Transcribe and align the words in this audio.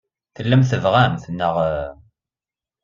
Tellam 0.35 0.63
tebɣam-t, 0.65 1.23
naɣ? 1.31 1.55